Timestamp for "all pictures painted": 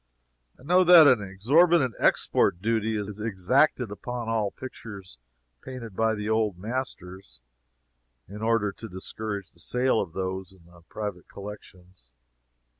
4.29-5.95